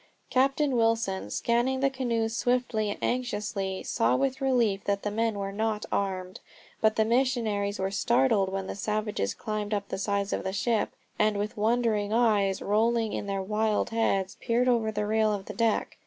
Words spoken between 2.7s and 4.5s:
and anxiously, saw with